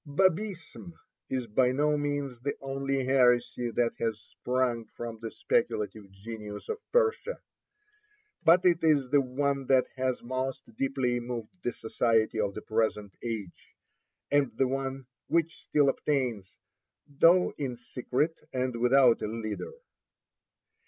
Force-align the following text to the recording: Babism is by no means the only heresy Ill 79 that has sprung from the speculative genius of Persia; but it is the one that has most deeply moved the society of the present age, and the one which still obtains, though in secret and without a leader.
Babism 0.07 0.93
is 1.29 1.45
by 1.45 1.71
no 1.71 1.95
means 1.95 2.39
the 2.41 2.55
only 2.59 3.05
heresy 3.05 3.67
Ill 3.67 3.73
79 3.75 3.75
that 3.75 4.03
has 4.03 4.19
sprung 4.31 4.85
from 4.97 5.19
the 5.21 5.29
speculative 5.29 6.09
genius 6.09 6.67
of 6.69 6.79
Persia; 6.91 7.37
but 8.43 8.65
it 8.65 8.79
is 8.83 9.11
the 9.11 9.21
one 9.21 9.67
that 9.67 9.85
has 9.97 10.23
most 10.23 10.75
deeply 10.75 11.19
moved 11.19 11.49
the 11.61 11.71
society 11.71 12.39
of 12.39 12.55
the 12.55 12.63
present 12.63 13.15
age, 13.21 13.75
and 14.31 14.51
the 14.57 14.67
one 14.67 15.05
which 15.27 15.61
still 15.61 15.87
obtains, 15.87 16.57
though 17.07 17.53
in 17.59 17.75
secret 17.75 18.39
and 18.51 18.77
without 18.77 19.21
a 19.21 19.27
leader. 19.27 19.71